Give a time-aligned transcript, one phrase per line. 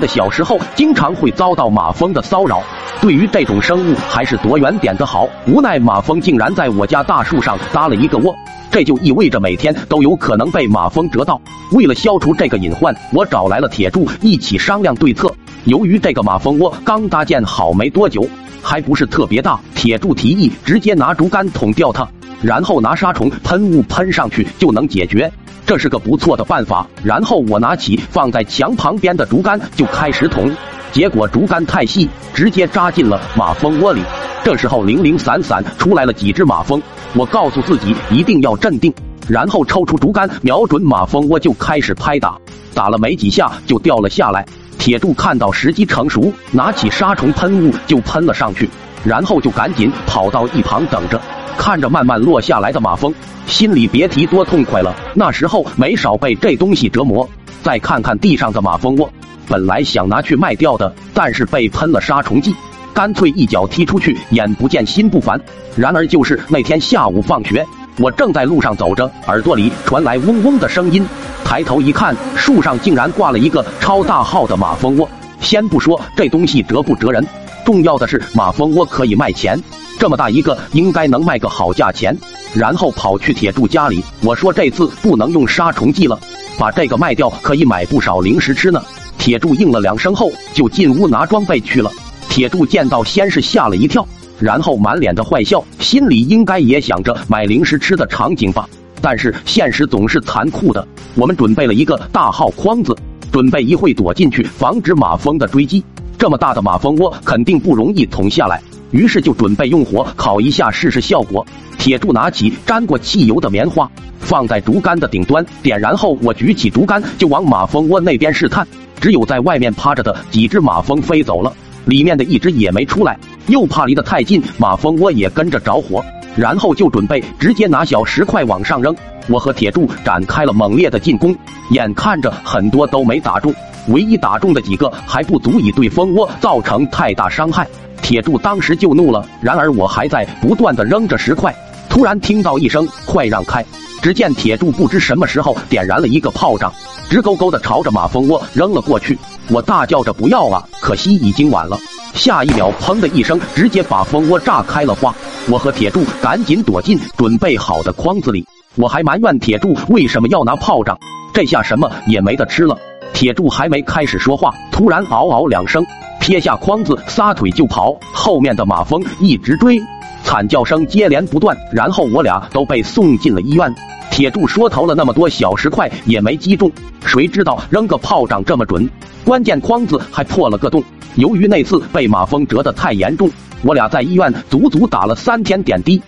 [0.00, 2.62] 的小时候经常会遭到马蜂的骚扰，
[3.00, 5.28] 对于这种生物还是躲远点的好。
[5.46, 8.34] 无奈马蜂竟然在我家大树上搭了一个窝，
[8.70, 11.40] 这就意味着每天都有可能被马蜂蛰到。
[11.72, 15.32] 为了消除这个隐患，我找来了铁柱一起商量对策。
[15.64, 18.26] 由于这个马蜂窝刚搭建好没多久，
[18.62, 22.08] 还不是特别大，铁柱提议直接拿竹竿捅掉它，
[22.42, 25.30] 然后拿杀虫喷雾喷上去就能解决。
[25.66, 26.86] 这是个不错的办法。
[27.04, 30.50] 然后我拿起放在墙旁边的竹竿就开始捅，
[30.90, 34.02] 结果竹竿太细，直接扎进了马蜂窝里。
[34.42, 36.82] 这时候零零散散出来了几只马蜂，
[37.14, 38.92] 我告诉自己一定要镇定，
[39.28, 42.36] 然后抽出竹竿，瞄准马蜂窝就开始拍打。
[42.74, 44.46] 打了没几下就掉了下来。
[44.78, 48.68] 铁柱看到时机成熟，拿起杀虫喷雾就喷了上去，
[49.04, 51.20] 然后就赶紧跑到一旁等着。
[51.56, 53.14] 看着慢慢落下来的马蜂，
[53.46, 54.94] 心里别提多痛快了。
[55.14, 57.28] 那时候没少被这东西折磨。
[57.62, 59.10] 再看看地上的马蜂窝，
[59.46, 62.54] 本来想拿去卖掉的，但是被喷了杀虫剂，
[62.94, 64.16] 干脆一脚踢出去。
[64.30, 65.38] 眼不见心不烦。
[65.76, 67.66] 然而就是那天下午放学，
[67.98, 71.06] 我正在路上走着，耳朵里传来嗡嗡的声音，
[71.44, 75.06] 抬头一看，树上竟然挂了一个超大号的马蜂窝。
[75.40, 77.26] 先不说这东西蛰不蛰人，
[77.70, 79.56] 重要的是马蜂窝可以卖钱。
[79.96, 82.16] 这么大一个，应该能卖个好价钱。
[82.52, 86.18] 然后跑去铁柱家里，我说这次不能用杀虫剂了，
[86.58, 88.82] 把这个卖掉可以买不少零食吃呢。
[89.18, 91.88] 铁柱应了两声后，就进屋拿装备去了。
[92.28, 94.04] 铁柱见到，先是吓了一跳，
[94.40, 98.68] 然后满脸的坏笑，心里应该也想着买零食吃的场景吧。
[99.00, 100.84] 但是现实总是残酷的，
[101.14, 102.96] 我们准备了一个大号筐子，
[103.30, 105.84] 准备一会躲进去，防止马蜂的追击。
[106.20, 108.60] 这么大的马蜂窝，肯定不容易捅下来。
[108.90, 111.46] 于是就准备用火烤一下试试效果。
[111.78, 118.68] 铁柱拿起沾过汽油的棉花，放在竹竿的顶端，点燃后，我举起竹竿就往马蜂窝那边试探。
[119.00, 121.50] 只有在外面趴着的几只马蜂飞走了，
[121.86, 126.04] 里面的一只也没出来，又怕离得太近，马蜂窝也跟着着火。
[126.36, 128.94] 然后就准备直接拿小石块往上扔。
[129.26, 131.34] 我和铁柱展开了猛烈的进攻，
[131.70, 133.54] 眼看着很多都没打中，
[133.88, 137.66] 唯一打中的几个还不足以对蜂窝造成太大伤害。
[138.02, 141.54] 铁柱当时就怒了，然而我还在不断的扔着石块，
[141.88, 143.64] 突然听到一声“快让开”，
[144.02, 146.72] 只见铁柱不知什么时候点燃了一个炮仗，
[147.08, 149.16] 直勾勾的朝着马蜂窝扔了过去。
[149.48, 150.64] 我大叫着不要啊！
[150.80, 151.78] 可惜已经晚了，
[152.14, 155.14] 下一秒砰的一声，直接把蜂窝炸开了花。
[155.48, 158.44] 我和铁柱赶紧躲进准备好的筐子里，
[158.76, 160.98] 我还埋怨铁柱为什么要拿炮仗，
[161.32, 162.76] 这下什么也没得吃了。
[163.12, 165.84] 铁柱还没开始说话，突然嗷嗷两声。
[166.20, 169.80] 撇下筐子，撒腿就跑，后面的马蜂一直追，
[170.22, 171.56] 惨叫声接连不断。
[171.72, 173.74] 然后我俩都被送进了医院。
[174.10, 176.70] 铁柱说投了那么多小石块也没击中，
[177.04, 178.88] 谁知道扔个炮仗这么准？
[179.24, 180.82] 关键筐子还破了个洞。
[181.14, 183.30] 由于那次被马蜂蛰得太严重，
[183.62, 186.00] 我俩在医院足足打了三天点滴。